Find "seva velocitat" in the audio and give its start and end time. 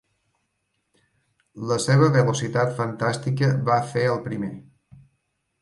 1.83-2.73